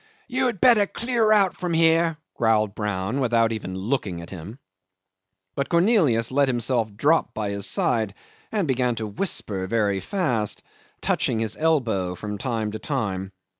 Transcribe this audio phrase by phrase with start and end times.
[0.27, 4.57] "You had better clear out from here," growled Brown, without even looking at him.
[5.53, 8.15] But Cornelius let himself drop by his side
[8.51, 10.63] and began to whisper very fast,
[11.01, 13.31] touching his elbow from time to time.